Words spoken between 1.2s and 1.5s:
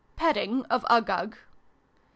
8.